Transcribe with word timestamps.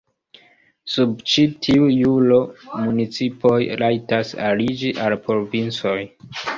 Sub 0.93 1.11
ĉi 1.31 1.43
tiu 1.67 1.91
juro, 1.97 2.41
municipoj 2.87 3.55
rajtas 3.85 4.35
aliĝi 4.51 4.95
al 5.07 5.21
provincoj. 5.31 5.99